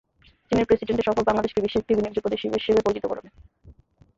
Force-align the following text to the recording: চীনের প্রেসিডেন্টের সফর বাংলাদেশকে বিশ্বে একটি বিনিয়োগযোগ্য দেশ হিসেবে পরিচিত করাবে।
চীনের 0.51 0.67
প্রেসিডেন্টের 0.67 1.07
সফর 1.07 1.27
বাংলাদেশকে 1.27 1.63
বিশ্বে 1.63 1.79
একটি 1.81 1.93
বিনিয়োগযোগ্য 1.93 2.27
দেশ 2.29 2.41
হিসেবে 2.57 2.85
পরিচিত 2.85 3.05
করাবে। 3.07 3.29